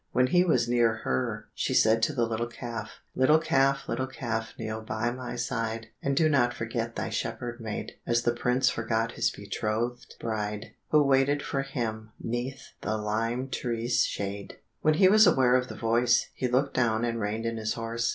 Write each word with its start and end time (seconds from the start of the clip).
When 0.13 0.25
he 0.25 0.43
was 0.43 0.67
near 0.67 0.95
her 1.03 1.47
she 1.53 1.75
said 1.75 2.01
to 2.01 2.13
the 2.13 2.25
little 2.25 2.47
calf, 2.47 3.01
"Little 3.13 3.37
calf, 3.37 3.87
little 3.87 4.07
calf, 4.07 4.55
kneel 4.57 4.81
by 4.81 5.11
my 5.11 5.35
side, 5.35 5.89
And 6.01 6.17
do 6.17 6.27
not 6.27 6.55
forget 6.55 6.95
thy 6.95 7.09
shepherd 7.11 7.61
maid, 7.61 7.91
As 8.07 8.23
the 8.23 8.33
prince 8.33 8.67
forgot 8.67 9.11
his 9.11 9.29
betrothed 9.29 10.15
bride, 10.19 10.71
Who 10.89 11.03
waited 11.03 11.43
for 11.43 11.61
him 11.61 12.13
'neath 12.19 12.69
the 12.81 12.97
lime 12.97 13.49
tree's 13.49 14.03
shade." 14.03 14.57
When 14.81 14.95
he 14.95 15.07
was 15.07 15.27
aware 15.27 15.53
of 15.53 15.67
the 15.67 15.75
voice, 15.75 16.29
he 16.33 16.47
looked 16.47 16.73
down 16.73 17.05
and 17.05 17.19
reined 17.19 17.45
in 17.45 17.57
his 17.57 17.75
horse. 17.75 18.09